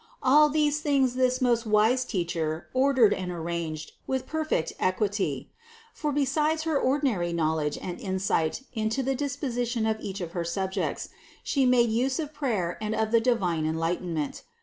[0.23, 5.51] All these things this most wise Teacher ordered and arranged with perfect equity;
[5.93, 10.43] for besides her Ordinary knowledge and insight into the dis positions of each of her
[10.43, 11.09] subjects,
[11.43, 14.41] She made use of prayer and of the divine enlightenment.